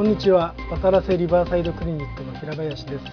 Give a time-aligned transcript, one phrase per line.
[0.00, 0.54] こんにちは。
[0.70, 3.04] 渡良瀬リバーサイドクリニックの平林です。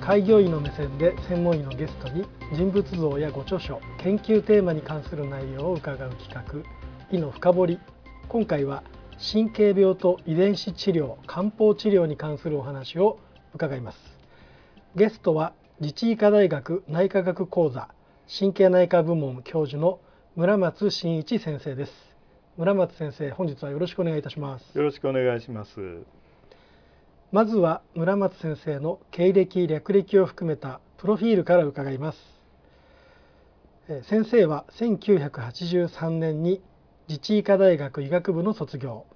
[0.00, 7.78] 開業医の目線で専門医のゲストに人物像やご著書研究テーマに関する内容を伺う企画医の深掘り。
[8.28, 8.82] 今回は
[9.32, 13.20] 神経病と遺伝子治療漢方治療に関するお話を
[13.54, 13.98] 伺います。
[14.96, 17.90] ゲストは自治医科大学内科学講座
[18.26, 20.00] 神経内科部門教授の
[20.34, 22.07] 村松真一先生です。
[22.58, 24.76] 村松先生本日はよろしくお願いいたします。
[24.76, 26.02] よろしくお願いします。
[27.30, 32.18] まずは村松先生の経歴略歴を含めたプロフィールから伺います。
[34.08, 36.60] 先生は1983年に
[37.08, 39.06] 自治医科大学医学部の卒業。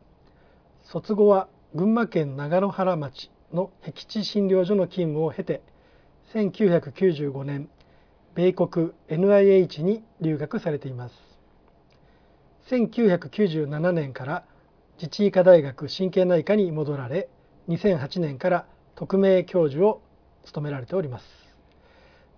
[0.84, 5.62] 卒後は群馬県長野原町の僻地診療所の勤務を経て
[6.32, 7.68] 1995年
[8.36, 11.31] 米国 NIH に留学されています
[12.68, 14.44] 1997年から
[14.96, 17.28] 自治医科大学神経内科に戻られ
[17.68, 20.02] 2008年から特命教授を
[20.44, 21.24] 務められております。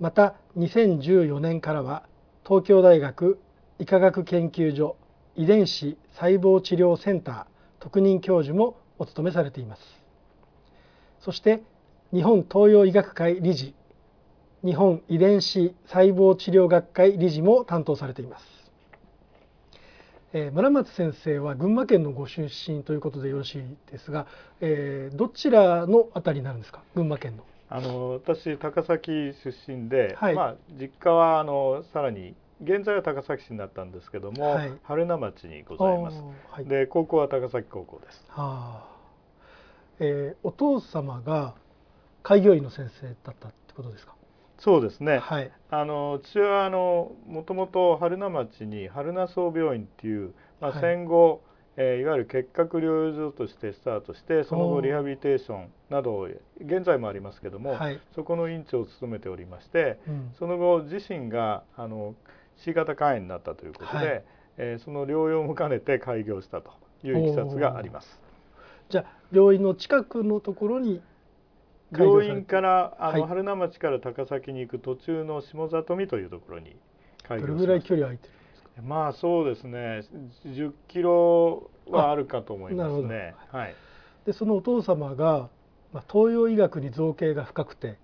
[0.01, 2.07] また2014年からは
[2.47, 3.39] 東京大学
[3.79, 4.97] 医科学研究所
[5.37, 7.45] 遺伝子細胞治療センター
[7.81, 9.83] 特任教授もお務めされています。
[11.21, 11.63] そして
[12.13, 13.75] 日本東洋医学会理事
[14.65, 18.45] 日本遺伝子細胞治療学会理事も担当されています、
[20.37, 24.27] えー、村松先生は群馬県のご出身ということでよろしいですが、
[24.61, 26.83] えー、どちらのあたりになるんですか？
[26.97, 29.11] 群馬県のあの私高崎
[29.45, 36.21] 出身で、はい、まあ実家はあのさらに現在は高崎市になったんですけども、はい、春名町にございます。
[36.51, 38.25] はい、で高校は高崎高校です。
[38.29, 38.89] はあ、
[40.01, 41.55] えー、お父様が
[42.25, 44.14] 開業医の先生だったってことですか？
[44.59, 45.19] そうですね。
[45.19, 51.41] はい、あの父はあのもともと春名町に春名総病院っていうまあ戦後、はい
[51.77, 56.29] えー、いわゆる結核療養所としてスタートしてその後リハビリテーションなど
[56.61, 62.15] 現在もありますけども、はい、そこの院長を務めておりまして、うん、その後自身があの
[62.57, 64.25] C 型肝炎になったということで、はい、
[64.59, 66.71] えー、その療養も兼ねて開業したと
[67.03, 68.21] いういきさつがあります。
[68.89, 71.03] じゃあ病院の近くのところに
[71.93, 76.77] 病院からあの、はい、春名町から高崎に行く途中の下里見というところに
[77.27, 78.83] 開業どれぐらい距離空いてるんですか？
[78.83, 80.03] まあそうですね。
[80.47, 83.35] 10キロはあるかと思いますね。
[83.49, 83.75] はい、
[84.27, 85.49] でそのお父様が、
[85.93, 87.99] まあ、東洋医学に造形が深くて、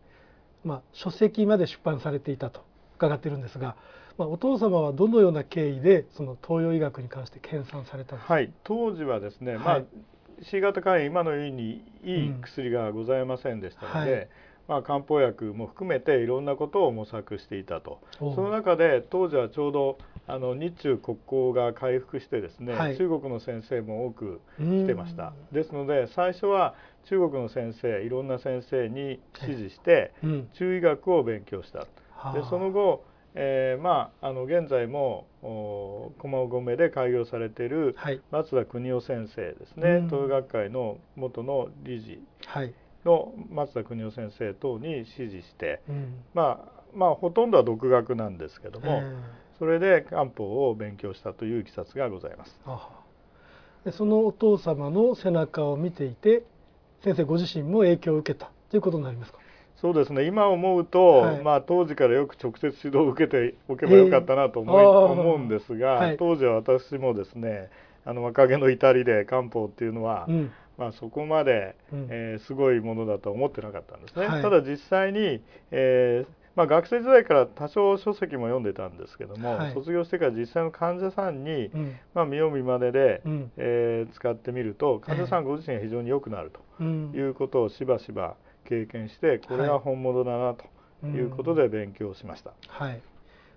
[0.64, 2.62] まあ、書籍まで出版されていたと
[2.96, 3.76] 伺ってるんですが
[4.20, 9.82] まあ、お父様はどのような経緯でその東洋医学に関して研鑽されたんですか、はい、当時はですね、はい、まあ
[10.42, 14.18] C 型肝炎今のようにいい薬がございませんでしたので、うん。
[14.18, 14.28] はい、
[14.68, 18.00] まあ、漢方薬も含めていろんなことを模索していたと。
[18.18, 25.32] その中で当時はちょうどあの日中国交が回復してですね、はい、中国の先生も多く来てました。
[25.52, 26.74] ですので最初は
[27.04, 30.12] 中国の先生いろんな先生に指示して、
[30.54, 31.86] 中医学を勉強した。
[32.32, 35.26] でその後えー、まああの現在も
[36.18, 37.96] 駒込で開業されている
[38.30, 42.20] 松田邦夫先生ですね、はい、東洋学会の元の理事
[43.04, 49.02] の松田邦夫先生等に指示して、うん、まあまあほとんどは独学なんですけども、
[49.58, 52.58] それで漢方を勉強したといういきさつがございます。
[53.84, 56.42] でそのお父様の背中を見ていて
[57.02, 59.38] 先生ご自身も影響を受けたということになりますか？
[59.80, 60.26] そうですね。
[60.26, 67.70] 今思うと、はい、まあ、当時からよく直接指導を受けておけばよかったなと思い、えー、思うんですが、はい、当時は私もですね
[68.04, 74.26] あの若気の至りで漢方っていうのは、うん、まあ、そこまで、うん、えー、すごいものだと思ってなかったんですね。
[74.26, 88.36] はい、ただ実際に、えーまあ、学生時代から多少書籍も読んでたんですけども、はい、卒業してから実際の患者さんに、うん、まあ、見よう見まねで、うん、えー、使ってみると患者さんご自身が非常に良くなるということをしばしば、
[88.70, 90.64] 経験してこれが本物だなと
[91.06, 92.52] いうことで勉強しました。
[92.68, 93.00] はい、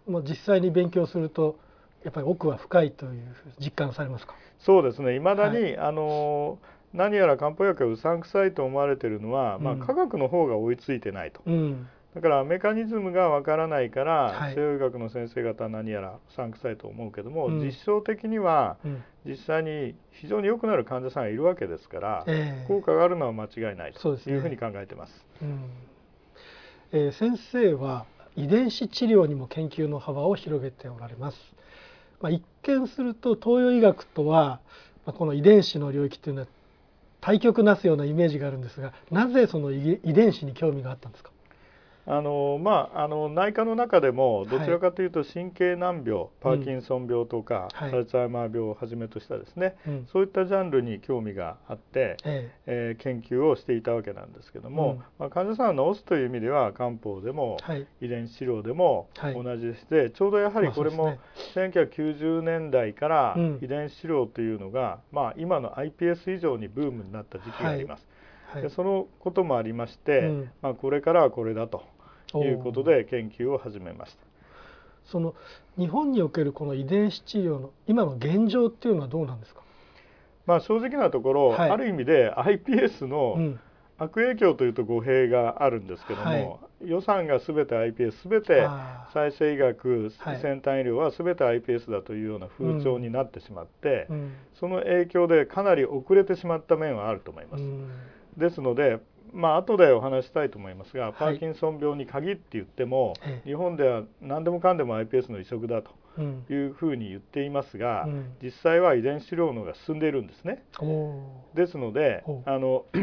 [0.10, 1.56] もう実際に勉強すると
[2.04, 4.33] やっぱり奥は深いという実感されますか？
[4.60, 5.19] そうですね。
[5.19, 6.57] 未だに、はい、あの
[6.94, 18.77] 何やら漢方薬がうさんくさいと思われているのは、うん、まあ、科学の方が追いついてないと、うん、だからメカニズムがわからないから、はい、西洋医学の先生方は何やらうさんくさいと思うけども、うん、実証的には、
[19.25, 25.25] 実際に非常に良くなる患者さんがいるわけですから、えー、効果があるのは間違いないというふうに考えてます。
[25.42, 25.60] うん。
[26.92, 28.06] えー、先生は
[28.36, 31.38] 遺伝子治療にも研究の幅を広げておられます。
[32.21, 34.60] まあ、一見すると東洋医学とは、
[35.06, 36.48] まあ、この遺伝子の領域というのは
[37.21, 41.31] 対極なすようなイメージがあるんですがなぜその遺伝子に興味があったんですか？
[42.05, 49.77] あのまあ、あの内科の中でもどちらかというと神経難病、はい、パーキンソン病とか、うん、アルツハイマー病をはじめとしたですね、
[50.11, 52.63] そういったジャンルに興味があって、ええ。
[52.65, 57.57] えー、研究をしていたわけなんですけども、うん、まあ、患者さんを治すという意味では漢方でも、
[58.01, 61.17] 遺伝子治療でも同じでして、ちょうどやはりこれも
[61.55, 68.05] 1990年代から遺伝子治療というのが、まあ、今の iPS 以上にブームになった時期があります。
[68.61, 70.29] でそのこともありまして、
[70.61, 71.92] まあ、これからはこれだと。
[72.39, 74.24] いうことで研究を始めました。
[75.06, 75.35] その
[75.77, 79.62] 日本におけるこの遺伝子治療の今の現状っていうのはどうなんですか？
[80.45, 83.57] まあ正直なところ、はい、ある意味で iPS の
[83.97, 88.68] 悪影響というと語弊があるんですけども、はい、予算がすべて iPS すべて
[89.13, 97.63] 再生医学、先端医療はすべて iPS だというような風潮になってしまって、うん、その影響でかなり遅れてしまった面はあると思います。
[97.63, 97.89] うん、
[98.38, 99.00] ですので
[99.33, 103.13] まあ後でお話したいと思いますが、パーキンソン病に限って言っても、
[103.45, 105.91] 日本では何でもかんでも iPS の移植だと
[106.51, 108.07] いうふうに言っていますが、
[108.41, 110.63] 実際は遺伝子療のが進んでいるんですね。
[111.56, 112.85] ですのであの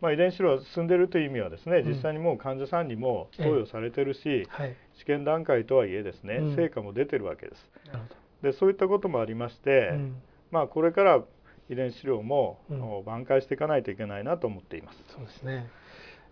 [0.00, 4.46] まあ、遺伝子療が進んでいるという意味はですね、実際にもう患者さんにも投与されてるし、
[4.94, 7.70] 試験段階とはいえですね、成果も出てるわけです。
[8.42, 9.90] でそういったこともありまして、
[10.52, 11.24] まあ、これから
[11.68, 12.58] 遺伝子量も、
[13.04, 14.98] 挽回していかないといけないなと思っています。
[15.08, 15.66] そうですね、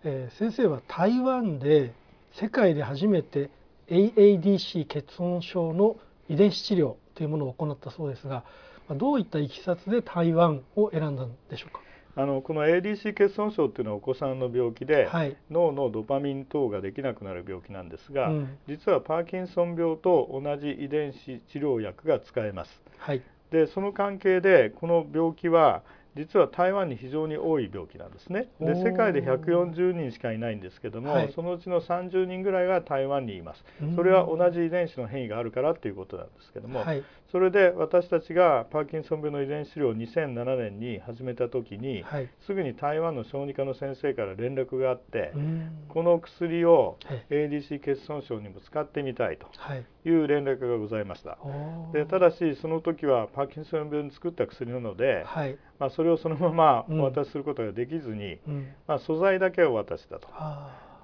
[0.03, 1.93] えー、先生は台湾で
[2.33, 3.49] 世界で初めて
[3.89, 5.97] AADC 欠損症の
[6.29, 8.43] 遺伝子治療というものを行ったそうですが
[8.89, 11.81] どういったいきさつで台湾を選んだんでしょうか？
[12.15, 22.81] あのこの ADC 欠損症っていうのはお子さんの病気で、はい、脳のドパミン等ができなくなる病気なんですが、うん、実はパーキンソン病と同じ遺伝子治療薬が使えます。
[22.97, 23.21] はい、
[23.51, 25.83] でその関係でこの病気は
[26.17, 28.49] 実は台湾に非常に多い病気なんですね。
[28.59, 33.63] で世界で140人しかいないんですけども、はい、そのうちの30人ぐらいが台湾にいます。
[33.95, 45.33] それは同じ遺伝子の変異があるからということなんですけども、はい、それで私たちがパーキンソン病の遺伝子治療を2007年に始めた時に、はい、すぐに台湾の小児科の先生から連絡があって
[45.89, 46.97] この薬を
[47.29, 50.09] ADC 欠損症にも使ってみたいとい。
[50.09, 51.37] う連絡がございました。
[51.91, 55.25] でただしその時はパーキンソン病に作った薬なので、
[55.79, 60.27] まあ、それをそのままお渡しすることができずに、うん、まあ、素材だけを渡したと。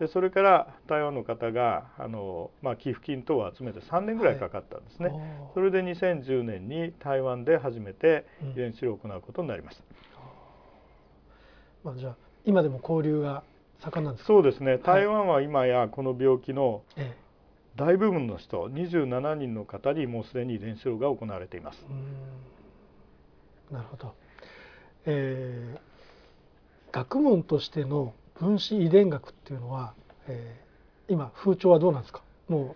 [0.03, 5.19] でそれから台湾の方があの、まあ、寄付金等を集めて3年ぐらいかかったんですね、はい、
[5.53, 9.83] それで2010年に台湾で初めて遺伝子治療を行うことになりました、
[11.85, 13.43] うん、まあ、じゃあ今でも交流が
[13.79, 14.77] 盛んなんですそうですね。
[14.77, 16.83] 台湾は今やこの病気の
[17.75, 21.85] 大部分の人、27人の方にもうすでに遺伝子治療が行われています。
[23.71, 24.13] なるほど。
[25.05, 29.93] えー、学問としての分子遺伝学っていうのは、
[30.27, 32.21] えー、今風潮はどうなんですか？
[32.47, 32.75] も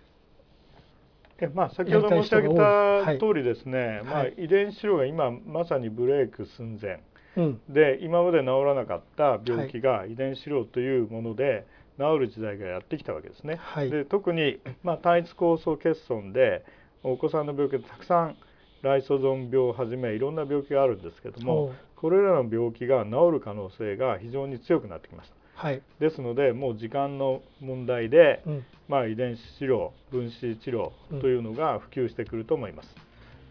[1.40, 7.00] えまあ、先ほど申し上げた通りですね、はい、まあ、遺伝子量が今まさにブレイク寸前、
[7.36, 11.64] うん、で今まで治らなかった病気が遺伝子量というもので
[11.96, 13.54] 治る時代がやってきたわけですね。
[13.60, 16.64] はい、で特に、まあ、単一構想欠損で
[17.04, 18.36] お子さんの病気でたくさん
[18.82, 25.36] ライソゾン病をはじめいろんな病気があるんですけどもこれらの病気が治る可能性が非常に強くなってきました。
[25.58, 32.94] はい、ですのでもう時間の問題で、うん、まあ、遺伝子治療分子治療というのが普及してくると思います。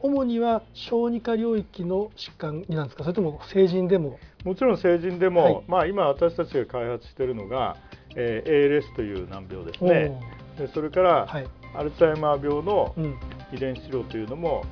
[0.02, 3.04] うん、主には小児科領域の疾患になんですか？
[3.04, 4.20] それとも成人でも？
[4.46, 7.76] もちろん成人でも、はい、まあ、今私たちが開発しているのが、
[8.16, 10.18] えー、ALS という難病ですね。
[10.58, 12.96] でそれから、はい、アルツハイマー病の
[13.54, 14.64] 遺伝子治療というのも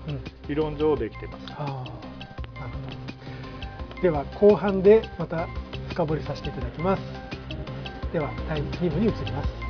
[0.47, 1.45] 理論上できています。
[4.01, 5.47] では後半でまた
[5.89, 7.24] 深掘りさせていただきます
[8.15, 9.64] では第2部に移ります。